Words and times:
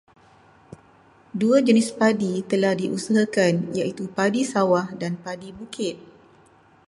Dua 1.41 1.57
jenis 1.67 1.89
padi 1.99 2.33
telah 2.51 2.73
diusahakan 2.81 3.55
iaitu 3.77 4.03
padi 4.17 4.41
sawah 4.53 4.87
dan 5.01 5.13
padi 5.25 5.49
bukit. 5.59 5.95